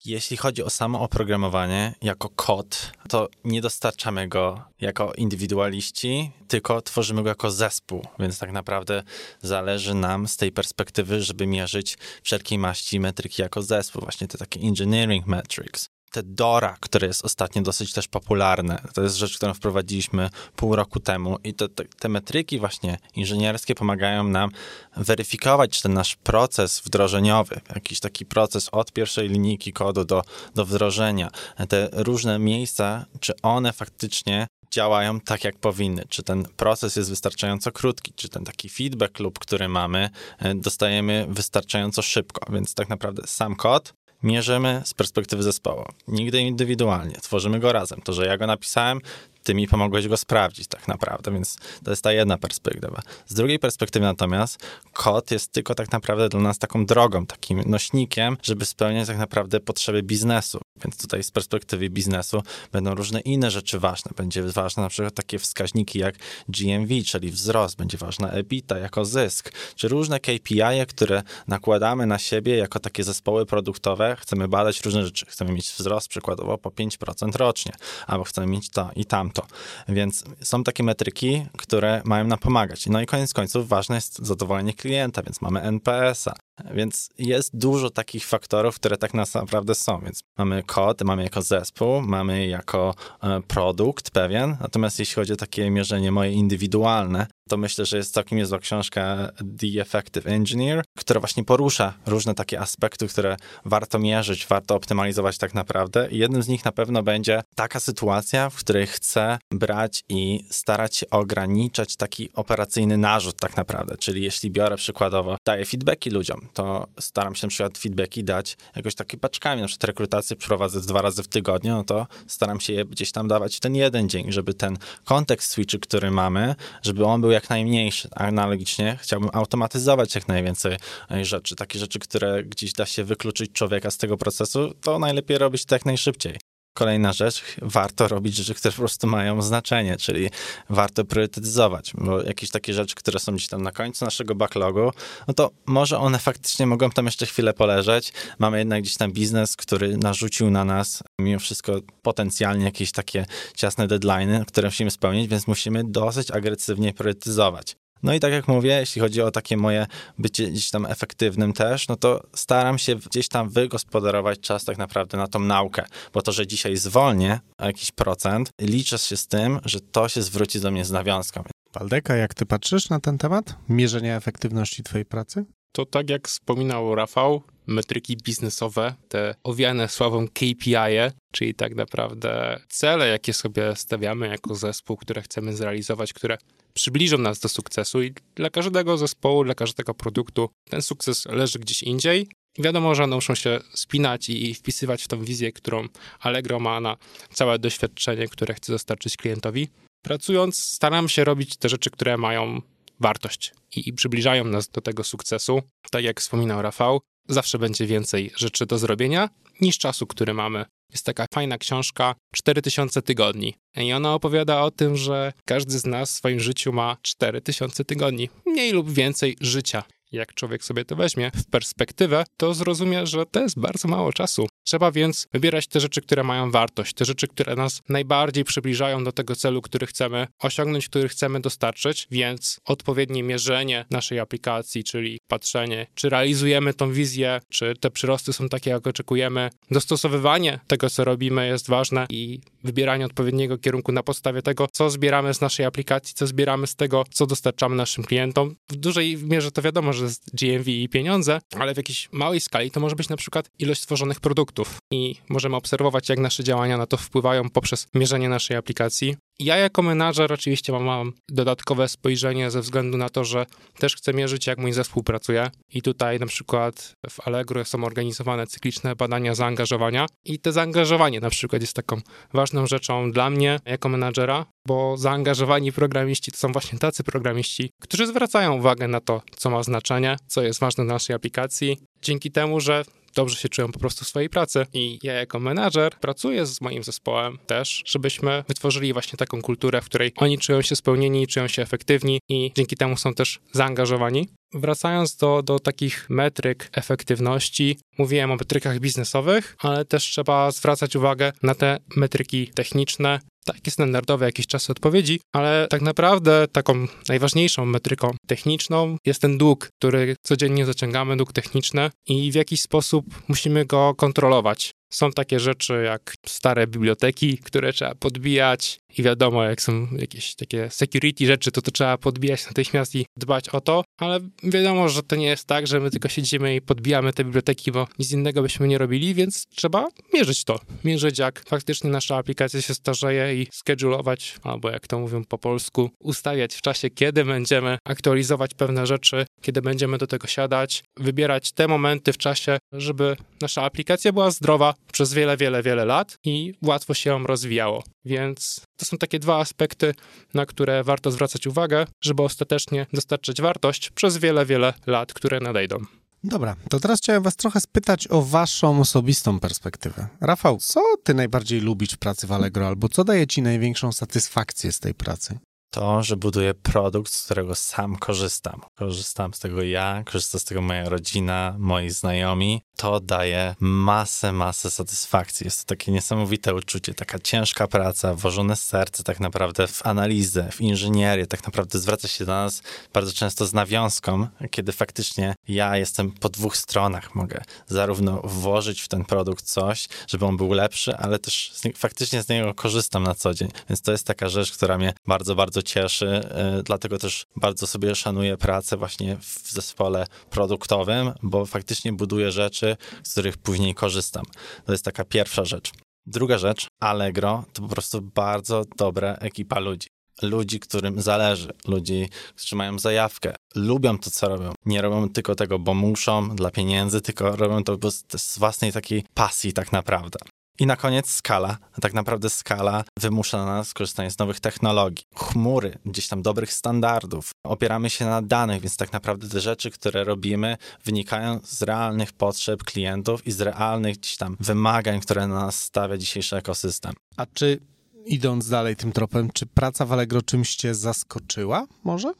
[0.06, 7.22] Jeśli chodzi o samo oprogramowanie jako kod, to nie dostarczamy go jako indywidualiści, tylko tworzymy
[7.22, 9.02] go jako zespół, więc tak naprawdę
[9.42, 14.60] zależy nam z tej perspektywy, żeby mierzyć wszelkiej maści metryki jako zespół, właśnie te takie
[14.60, 15.95] engineering metrics.
[16.22, 18.82] DORA, które jest ostatnio dosyć też popularne.
[18.94, 23.74] To jest rzecz, którą wprowadziliśmy pół roku temu i to, te, te metryki właśnie inżynierskie
[23.74, 24.50] pomagają nam
[24.96, 30.22] weryfikować, czy ten nasz proces wdrożeniowy, jakiś taki proces od pierwszej linijki kodu do,
[30.54, 31.30] do wdrożenia,
[31.68, 36.04] te różne miejsca, czy one faktycznie działają tak, jak powinny.
[36.08, 41.26] Czy ten proces jest wystarczająco krótki, czy ten taki feedback loop, który mamy, e, dostajemy
[41.28, 42.52] wystarczająco szybko.
[42.52, 45.84] Więc tak naprawdę sam kod mierzymy z perspektywy zespołu.
[46.08, 47.14] Nigdy indywidualnie.
[47.14, 48.00] Tworzymy go razem.
[48.00, 49.00] To, że ja go napisałem,
[49.46, 53.02] ty mi pomogłeś go sprawdzić tak naprawdę, więc to jest ta jedna perspektywa.
[53.26, 54.58] Z drugiej perspektywy natomiast
[54.92, 59.60] kod jest tylko tak naprawdę dla nas taką drogą, takim nośnikiem, żeby spełniać tak naprawdę
[59.60, 60.60] potrzeby biznesu.
[60.84, 64.10] Więc tutaj z perspektywy biznesu będą różne inne rzeczy ważne.
[64.16, 66.14] Będzie ważne na przykład takie wskaźniki jak
[66.48, 72.56] GMV, czyli wzrost, będzie ważna EBITDA jako zysk, czy różne KPI, które nakładamy na siebie
[72.56, 74.16] jako takie zespoły produktowe.
[74.20, 75.26] Chcemy badać różne rzeczy.
[75.26, 77.72] Chcemy mieć wzrost przykładowo po 5% rocznie,
[78.06, 79.04] albo chcemy mieć to i
[79.36, 79.54] tamto.
[79.88, 82.86] Więc są takie metryki, które mają nam pomagać.
[82.86, 86.34] No i koniec końców ważne jest zadowolenie klienta, więc mamy NPS-a,
[86.74, 90.00] więc jest dużo takich faktorów, które tak naprawdę są.
[90.00, 94.56] Więc mamy kod, mamy jako zespół, mamy jako e, produkt pewien.
[94.60, 99.30] Natomiast jeśli chodzi o takie mierzenie moje indywidualne, to myślę, że jest całkiem niezła książka
[99.36, 105.54] The Effective Engineer, która właśnie porusza różne takie aspekty, które warto mierzyć, warto optymalizować tak
[105.54, 106.08] naprawdę.
[106.10, 110.96] I jednym z nich na pewno będzie taka sytuacja, w której chcę brać i starać
[110.96, 113.96] się ograniczać taki operacyjny narzut tak naprawdę.
[113.96, 118.94] Czyli jeśli biorę przykładowo, daję feedbacki ludziom, to staram się na przykład feedbacki dać jakoś
[118.94, 122.84] takie paczkami, na przykład rekrutację prowadzę dwa razy w tygodniu, no to staram się je
[122.84, 127.30] gdzieś tam dawać ten jeden dzień, żeby ten kontekst switchy, który mamy, żeby on był
[127.30, 128.08] jak najmniejszy.
[128.12, 130.76] Analogicznie chciałbym automatyzować jak najwięcej
[131.10, 131.56] e, rzeczy.
[131.56, 135.74] Takie rzeczy, które gdzieś da się wykluczyć człowieka z tego procesu, to najlepiej robić to
[135.74, 136.38] jak najszybciej.
[136.76, 140.30] Kolejna rzecz, warto robić rzeczy, które po prostu mają znaczenie, czyli
[140.70, 144.90] warto priorytetyzować, bo jakieś takie rzeczy, które są gdzieś tam na końcu naszego backlogu,
[145.28, 148.12] no to może one faktycznie mogą tam jeszcze chwilę poleżeć.
[148.38, 153.86] Mamy jednak gdzieś tam biznes, który narzucił na nas mimo wszystko potencjalnie jakieś takie ciasne
[153.86, 157.76] deadlines, które musimy spełnić, więc musimy dosyć agresywnie priorytetyzować.
[158.02, 159.86] No i tak jak mówię, jeśli chodzi o takie moje
[160.18, 165.18] bycie gdzieś tam efektywnym też, no to staram się gdzieś tam wygospodarować czas tak naprawdę
[165.18, 169.60] na tą naukę, bo to, że dzisiaj zwolnię o jakiś procent, liczę się z tym,
[169.64, 171.42] że to się zwróci do mnie z nawiązką.
[171.74, 173.54] Waldeka, jak ty patrzysz na ten temat?
[173.68, 175.44] Mierzenia efektywności twojej pracy?
[175.76, 180.96] To tak jak wspominał Rafał, metryki biznesowe, te owiane sławą KPI,
[181.32, 186.38] czyli tak naprawdę cele, jakie sobie stawiamy jako zespół, które chcemy zrealizować, które
[186.74, 191.82] przybliżą nas do sukcesu i dla każdego zespołu, dla każdego produktu ten sukces leży gdzieś
[191.82, 192.28] indziej.
[192.58, 195.88] Wiadomo, że one muszą się spinać i wpisywać w tą wizję, którą
[196.20, 196.96] Allegro ma na
[197.32, 199.68] całe doświadczenie, które chce dostarczyć klientowi.
[200.04, 202.60] Pracując, staram się robić te rzeczy, które mają
[203.00, 205.62] wartość i, i przybliżają nas do tego sukcesu.
[205.90, 209.28] Tak jak wspominał Rafał, zawsze będzie więcej rzeczy do zrobienia
[209.60, 210.64] niż czasu, który mamy.
[210.92, 213.54] Jest taka fajna książka 4000 tygodni.
[213.76, 218.28] I ona opowiada o tym, że każdy z nas w swoim życiu ma 4000 tygodni,
[218.46, 219.82] mniej lub więcej życia.
[220.16, 224.46] Jak człowiek sobie to weźmie w perspektywę, to zrozumie, że to jest bardzo mało czasu.
[224.64, 229.12] Trzeba więc wybierać te rzeczy, które mają wartość, te rzeczy, które nas najbardziej przybliżają do
[229.12, 235.86] tego celu, który chcemy osiągnąć, który chcemy dostarczyć, więc odpowiednie mierzenie naszej aplikacji, czyli patrzenie,
[235.94, 239.50] czy realizujemy tą wizję, czy te przyrosty są takie, jak oczekujemy.
[239.70, 245.34] Dostosowywanie tego, co robimy, jest ważne i wybieranie odpowiedniego kierunku na podstawie tego, co zbieramy
[245.34, 248.56] z naszej aplikacji, co zbieramy z tego, co dostarczamy naszym klientom.
[248.68, 252.70] W dużej mierze to wiadomo, że jest GMV i pieniądze, ale w jakiejś małej skali
[252.70, 256.86] to może być na przykład ilość stworzonych produktów i możemy obserwować, jak nasze działania na
[256.86, 259.16] to wpływają poprzez mierzenie naszej aplikacji.
[259.38, 263.46] Ja jako menadżer oczywiście mam, mam, dodatkowe spojrzenie ze względu na to, że
[263.78, 265.50] też chcę mierzyć, jak mój zespół pracuje.
[265.72, 271.30] I tutaj na przykład w Allegro są organizowane cykliczne badania zaangażowania i te zaangażowanie na
[271.30, 272.00] przykład jest taką
[272.32, 278.06] ważną rzeczą dla mnie jako menadżera, bo zaangażowani programiści to są właśnie tacy programiści, którzy
[278.06, 281.78] zwracają uwagę na to, co ma znaczenie, co jest ważne w naszej aplikacji.
[282.02, 282.84] Dzięki temu, że
[283.16, 284.66] dobrze się czują po prostu w swojej pracy.
[284.72, 289.84] I ja jako menadżer pracuję z moim zespołem też, żebyśmy wytworzyli właśnie taką kulturę, w
[289.84, 294.28] której oni czują się spełnieni, czują się efektywni i dzięki temu są też zaangażowani.
[294.54, 301.32] Wracając do, do takich metryk efektywności, mówiłem o metrykach biznesowych, ale też trzeba zwracać uwagę
[301.42, 308.10] na te metryki techniczne, takie standardowe jakieś czasy odpowiedzi, ale tak naprawdę taką najważniejszą metryką
[308.26, 313.94] techniczną jest ten dług, który codziennie zaciągamy, dług techniczny i w jakiś sposób musimy go
[313.94, 314.72] kontrolować.
[314.90, 320.70] Są takie rzeczy jak stare biblioteki, które trzeba podbijać i wiadomo, jak są jakieś takie
[320.70, 325.16] security rzeczy, to to trzeba podbijać natychmiast i dbać o to, ale wiadomo, że to
[325.16, 328.68] nie jest tak, że my tylko siedzimy i podbijamy te biblioteki, bo nic innego byśmy
[328.68, 330.60] nie robili, więc trzeba mierzyć to.
[330.84, 335.90] Mierzyć, jak faktycznie nasza aplikacja się starzeje i schedulować, albo jak to mówią po polsku,
[336.00, 341.68] ustawiać w czasie, kiedy będziemy aktualizować pewne rzeczy, kiedy będziemy do tego siadać, wybierać te
[341.68, 346.94] momenty w czasie, żeby nasza aplikacja była zdrowa przez wiele, wiele, wiele lat i łatwo
[346.94, 347.84] się ją rozwijało.
[348.04, 349.94] Więc to są takie dwa aspekty,
[350.34, 355.78] na które warto zwracać uwagę, żeby ostatecznie dostarczyć wartość przez wiele, wiele lat, które nadejdą.
[356.24, 360.08] Dobra, to teraz chciałem was trochę spytać o waszą osobistą perspektywę.
[360.20, 364.72] Rafał, co ty najbardziej lubisz w pracy w Allegro, albo co daje ci największą satysfakcję
[364.72, 365.38] z tej pracy?
[365.70, 368.60] To, że buduję produkt, z którego sam korzystam.
[368.74, 372.62] Korzystam z tego ja, korzysta z tego moja rodzina, moi znajomi.
[372.76, 375.44] To daje masę, masę satysfakcji.
[375.44, 380.60] Jest to takie niesamowite uczucie, taka ciężka praca, włożone serce tak naprawdę w analizę, w
[380.60, 386.12] inżynierię, tak naprawdę zwraca się do nas bardzo często z nawiązką, kiedy faktycznie ja jestem
[386.12, 387.14] po dwóch stronach.
[387.14, 392.28] Mogę zarówno włożyć w ten produkt coś, żeby on był lepszy, ale też faktycznie z
[392.28, 393.48] niego korzystam na co dzień.
[393.68, 397.94] Więc to jest taka rzecz, która mnie bardzo, bardzo cieszy, e, dlatego też bardzo sobie
[397.94, 404.24] szanuję pracę właśnie w zespole produktowym, bo faktycznie buduję rzeczy, z których później korzystam.
[404.66, 405.72] To jest taka pierwsza rzecz.
[406.06, 409.88] Druga rzecz, Allegro to po prostu bardzo dobra ekipa ludzi.
[410.22, 414.52] Ludzi, którym zależy, ludzi, którzy mają zajawkę, lubią to, co robią.
[414.66, 419.52] Nie robią tylko tego, bo muszą, dla pieniędzy, tylko robią to z własnej takiej pasji,
[419.52, 420.18] tak naprawdę.
[420.58, 421.58] I na koniec skala.
[421.80, 427.30] Tak naprawdę skala wymusza na nas korzystanie z nowych technologii, chmury, gdzieś tam dobrych standardów.
[427.44, 432.64] Opieramy się na danych, więc tak naprawdę te rzeczy, które robimy, wynikają z realnych potrzeb
[432.64, 436.94] klientów i z realnych gdzieś tam wymagań, które na nas stawia dzisiejszy ekosystem.
[437.16, 437.60] A czy
[438.06, 442.12] idąc dalej tym tropem, czy praca w Allegro czymś cię zaskoczyła może?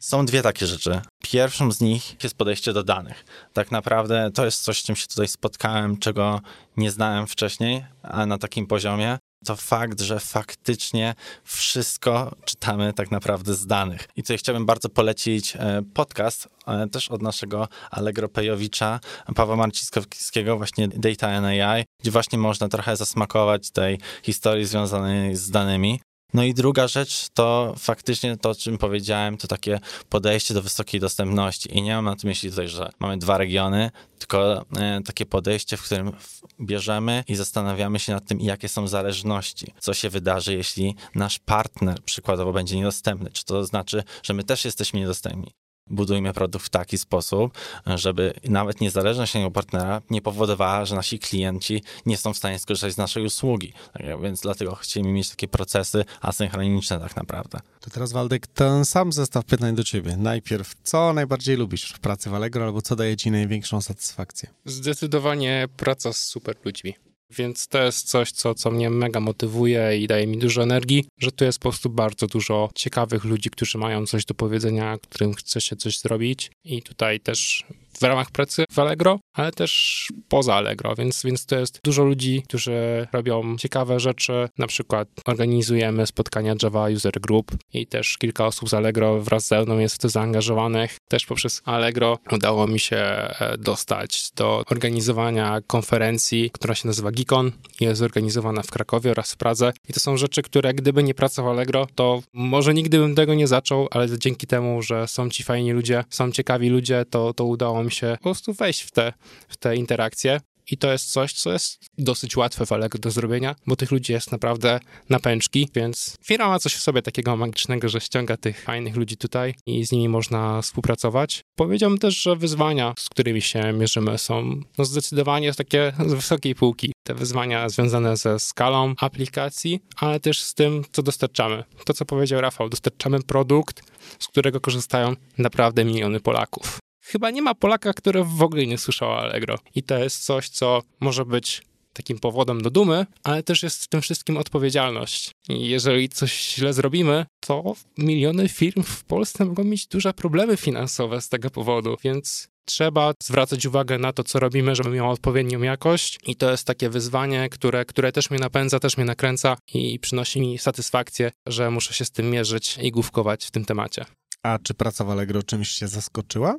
[0.00, 1.00] Są dwie takie rzeczy.
[1.22, 3.24] Pierwszą z nich jest podejście do danych.
[3.52, 6.40] Tak naprawdę to jest coś, z czym się tutaj spotkałem, czego
[6.76, 9.18] nie znałem wcześniej, a na takim poziomie.
[9.44, 14.08] To fakt, że faktycznie wszystko czytamy tak naprawdę z danych.
[14.16, 19.00] I tutaj chciałbym bardzo polecić e, podcast e, też od naszego Allegro Pejowicza,
[19.34, 25.50] Pawła Marciskowskiego, właśnie Data and AI, gdzie właśnie można trochę zasmakować tej historii związanej z
[25.50, 26.00] danymi.
[26.34, 31.00] No i druga rzecz to faktycznie to, o czym powiedziałem, to takie podejście do wysokiej
[31.00, 31.78] dostępności.
[31.78, 35.76] I nie mam na tym myśli tutaj, że mamy dwa regiony, tylko e, takie podejście,
[35.76, 36.12] w którym
[36.60, 39.72] bierzemy i zastanawiamy się nad tym, jakie są zależności.
[39.78, 43.30] Co się wydarzy, jeśli nasz partner przykładowo będzie niedostępny?
[43.30, 45.63] Czy to znaczy, że my też jesteśmy niedostępni?
[45.86, 51.82] Budujmy produkt w taki sposób, żeby nawet niezależność od partnera nie powodowała, że nasi klienci
[52.06, 53.72] nie są w stanie skorzystać z naszej usługi.
[53.92, 57.60] Tak, więc dlatego chcieliśmy mieć takie procesy asynchroniczne tak naprawdę.
[57.80, 60.16] To teraz Waldek, ten sam zestaw pytań do ciebie.
[60.16, 64.48] Najpierw, co najbardziej lubisz w pracy w Allegro albo co daje ci największą satysfakcję?
[64.64, 66.94] Zdecydowanie praca z super ludźmi.
[67.30, 71.32] Więc to jest coś, co, co mnie mega motywuje i daje mi dużo energii, że
[71.32, 75.60] tu jest po prostu bardzo dużo ciekawych ludzi, którzy mają coś do powiedzenia, którym chce
[75.60, 76.50] się coś zrobić.
[76.64, 77.64] I tutaj też
[78.00, 82.42] w ramach pracy w Allegro, ale też poza Allegro, więc, więc to jest dużo ludzi,
[82.48, 84.48] którzy robią ciekawe rzeczy.
[84.58, 89.62] Na przykład organizujemy spotkania Java User Group i też kilka osób z Allegro wraz ze
[89.62, 90.96] mną jest w to zaangażowanych.
[91.08, 97.52] Też poprzez Allegro udało mi się e, dostać do organizowania konferencji, która się nazywa Geekon.
[97.80, 99.72] Jest zorganizowana w Krakowie oraz w Pradze.
[99.88, 103.46] I to są rzeczy, które gdyby nie pracował Allegro, to może nigdy bym tego nie
[103.46, 107.83] zaczął, ale dzięki temu, że są ci fajni ludzie, są ciekawi ludzie, to, to udało
[107.84, 109.12] mi się po prostu wejść w te,
[109.48, 110.40] w te interakcje.
[110.70, 114.12] I to jest coś, co jest dosyć łatwe w Allegro do zrobienia, bo tych ludzi
[114.12, 118.62] jest naprawdę na pęczki, więc firma ma coś w sobie takiego magicznego, że ściąga tych
[118.62, 121.40] fajnych ludzi tutaj i z nimi można współpracować.
[121.54, 126.92] Powiedziałbym też, że wyzwania, z którymi się mierzymy, są no zdecydowanie takie z wysokiej półki.
[127.06, 131.64] Te wyzwania związane ze skalą aplikacji, ale też z tym, co dostarczamy.
[131.84, 133.82] To, co powiedział Rafał, dostarczamy produkt,
[134.18, 139.12] z którego korzystają naprawdę miliony Polaków chyba nie ma Polaka, który w ogóle nie słyszał
[139.12, 139.58] Allegro.
[139.74, 141.62] I to jest coś, co może być
[141.92, 145.30] takim powodem do dumy, ale też jest w tym wszystkim odpowiedzialność.
[145.48, 151.20] I jeżeli coś źle zrobimy, to miliony firm w Polsce mogą mieć duże problemy finansowe
[151.20, 156.18] z tego powodu, więc trzeba zwracać uwagę na to, co robimy, żeby miało odpowiednią jakość
[156.26, 160.40] i to jest takie wyzwanie, które, które też mnie napędza, też mnie nakręca i przynosi
[160.40, 164.04] mi satysfakcję, że muszę się z tym mierzyć i główkować w tym temacie.
[164.42, 166.56] A czy praca w Allegro czymś się zaskoczyła?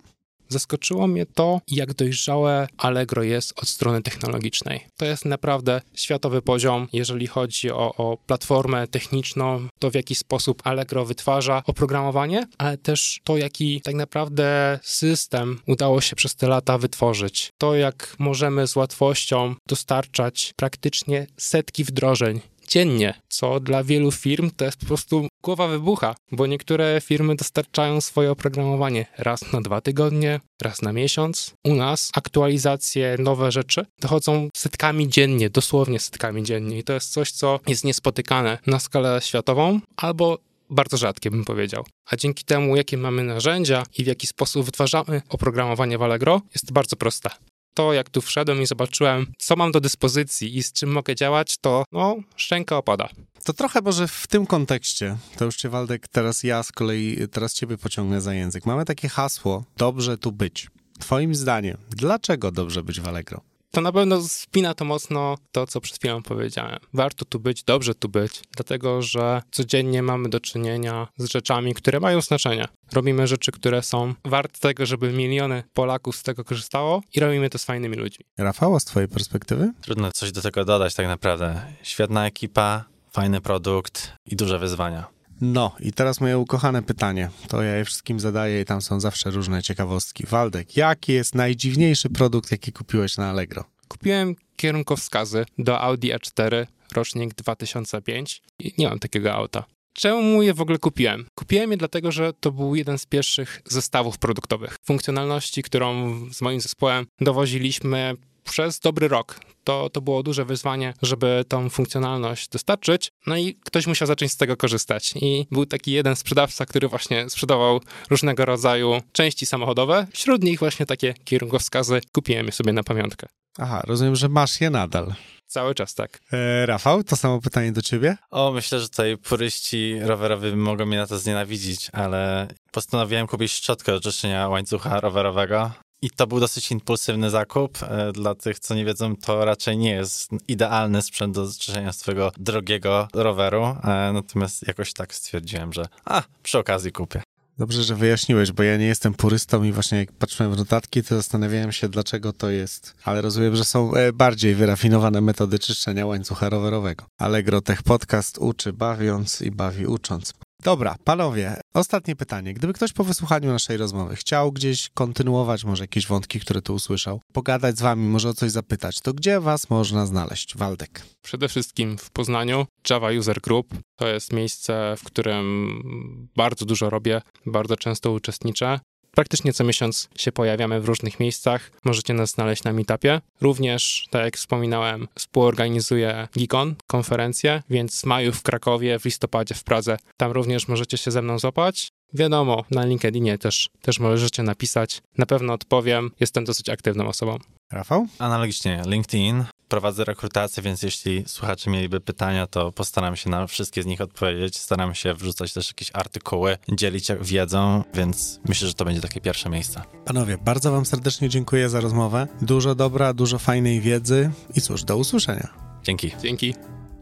[0.49, 4.87] Zaskoczyło mnie to, jak dojrzałe Allegro jest od strony technologicznej.
[4.97, 10.61] To jest naprawdę światowy poziom, jeżeli chodzi o, o platformę techniczną, to w jaki sposób
[10.67, 16.77] Allegro wytwarza oprogramowanie, ale też to, jaki tak naprawdę system udało się przez te lata
[16.77, 17.53] wytworzyć.
[17.57, 24.65] To, jak możemy z łatwością dostarczać praktycznie setki wdrożeń dziennie, co dla wielu firm to
[24.65, 30.39] jest po prostu głowa wybucha, bo niektóre firmy dostarczają swoje oprogramowanie raz na dwa tygodnie,
[30.61, 31.53] raz na miesiąc.
[31.63, 37.31] U nas aktualizacje, nowe rzeczy dochodzą setkami dziennie, dosłownie setkami dziennie i to jest coś,
[37.31, 40.37] co jest niespotykane na skalę światową albo
[40.69, 41.85] bardzo rzadkie, bym powiedział.
[42.09, 46.71] A dzięki temu, jakie mamy narzędzia i w jaki sposób wytwarzamy oprogramowanie w Allegro, jest
[46.71, 47.29] bardzo proste
[47.75, 51.57] to, jak tu wszedłem i zobaczyłem, co mam do dyspozycji i z czym mogę działać,
[51.57, 53.09] to no, szczęka opada.
[53.43, 57.53] To trochę może w tym kontekście, to już cię Waldek, teraz ja z kolei, teraz
[57.53, 58.65] ciebie pociągnę za język.
[58.65, 60.67] Mamy takie hasło, dobrze tu być.
[60.99, 63.54] Twoim zdaniem, dlaczego dobrze być w Allegro?
[63.75, 66.79] To na pewno spina to mocno to, co przed chwilą powiedziałem.
[66.93, 71.99] Warto tu być, dobrze tu być, dlatego że codziennie mamy do czynienia z rzeczami, które
[71.99, 72.67] mają znaczenie.
[72.93, 77.57] Robimy rzeczy, które są warte tego, żeby miliony Polaków z tego korzystało i robimy to
[77.57, 78.25] z fajnymi ludźmi.
[78.37, 79.73] Rafał, z twojej perspektywy?
[79.81, 81.61] Trudno coś do tego dodać tak naprawdę.
[81.83, 85.14] Świetna ekipa, fajny produkt i duże wyzwania.
[85.41, 87.29] No i teraz moje ukochane pytanie.
[87.47, 90.25] To ja je wszystkim zadaję i tam są zawsze różne ciekawostki.
[90.25, 93.63] Waldek, jaki jest najdziwniejszy produkt, jaki kupiłeś na Allegro?
[93.87, 96.65] Kupiłem kierunkowskazy do Audi A4,
[96.95, 99.63] rocznik 2005 i nie mam takiego auta.
[99.93, 101.25] Czemu je w ogóle kupiłem?
[101.35, 104.77] Kupiłem je dlatego, że to był jeden z pierwszych zestawów produktowych.
[104.83, 108.15] Funkcjonalności, którą z moim zespołem dowoziliśmy
[108.45, 109.39] przez dobry rok.
[109.63, 114.37] To, to było duże wyzwanie, żeby tą funkcjonalność dostarczyć, no i ktoś musiał zacząć z
[114.37, 115.13] tego korzystać.
[115.15, 120.85] I był taki jeden sprzedawca, który właśnie sprzedawał różnego rodzaju części samochodowe, wśród nich właśnie
[120.85, 122.01] takie kierunkowskazy.
[122.11, 123.27] Kupiłem je sobie na pamiątkę.
[123.57, 125.13] Aha, rozumiem, że masz je nadal.
[125.47, 126.19] Cały czas tak.
[126.33, 128.17] E, Rafał, to samo pytanie do ciebie?
[128.31, 133.91] O, myślę, że tutaj puryści rowerowi mogą mnie na to znienawidzić, ale postanowiłem kupić szczotkę
[133.91, 135.71] do czyszczenia łańcucha rowerowego.
[136.05, 137.83] I to był dosyć impulsywny zakup.
[137.83, 142.31] E, dla tych, co nie wiedzą, to raczej nie jest idealny sprzęt do czyszczenia swojego
[142.37, 143.63] drogiego roweru.
[143.63, 147.21] E, natomiast jakoś tak stwierdziłem, że a, przy okazji kupię.
[147.57, 151.15] Dobrze, że wyjaśniłeś, bo ja nie jestem purystą i właśnie jak patrzyłem w notatki, to
[151.15, 152.95] zastanawiałem się, dlaczego to jest.
[153.03, 157.05] Ale rozumiem, że są e, bardziej wyrafinowane metody czyszczenia łańcucha rowerowego.
[157.17, 160.33] Allegro Tech Podcast uczy bawiąc i bawi ucząc.
[160.65, 162.53] Dobra, panowie, ostatnie pytanie.
[162.53, 167.21] Gdyby ktoś po wysłuchaniu naszej rozmowy chciał gdzieś kontynuować może jakieś wątki, które tu usłyszał,
[167.33, 170.57] pogadać z wami, może o coś zapytać, to gdzie was można znaleźć?
[170.57, 171.01] Waldek.
[171.21, 173.73] Przede wszystkim w Poznaniu Java User Group.
[173.95, 178.79] To jest miejsce, w którym bardzo dużo robię, bardzo często uczestniczę.
[179.15, 181.71] Praktycznie co miesiąc się pojawiamy w różnych miejscach.
[181.83, 183.21] Możecie nas znaleźć na Meetupie.
[183.41, 189.63] Również, tak jak wspominałem, współorganizuję Gigon, konferencję, więc w maju w Krakowie, w listopadzie w
[189.63, 189.97] Pradze.
[190.17, 191.91] Tam również możecie się ze mną złapać.
[192.15, 195.01] Wiadomo, na LinkedInie też, też możecie napisać.
[195.17, 196.11] Na pewno odpowiem.
[196.19, 197.37] Jestem dosyć aktywną osobą.
[197.71, 198.07] Rafał?
[198.19, 199.43] Analogicznie, LinkedIn.
[199.67, 204.57] Prowadzę rekrutację, więc jeśli słuchacze mieliby pytania, to postaram się na wszystkie z nich odpowiedzieć.
[204.57, 209.49] Staram się wrzucać też jakieś artykuły, dzielić wiedzą, więc myślę, że to będzie takie pierwsze
[209.49, 209.81] miejsce.
[210.05, 212.27] Panowie, bardzo wam serdecznie dziękuję za rozmowę.
[212.41, 215.53] Dużo dobra, dużo fajnej wiedzy i cóż, do usłyszenia.
[215.83, 216.11] Dzięki.
[216.21, 216.53] Dzięki.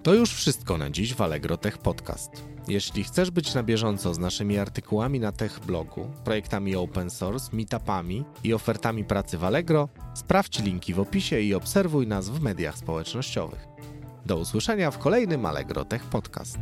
[0.03, 2.53] To już wszystko na dziś w Allegro Tech Podcast.
[2.68, 8.26] Jeśli chcesz być na bieżąco z naszymi artykułami na Tech Blogu, projektami open source, meetupami
[8.43, 13.68] i ofertami pracy w Allegro, sprawdź linki w opisie i obserwuj nas w mediach społecznościowych.
[14.26, 16.57] Do usłyszenia w kolejnym Allegro Tech Podcast.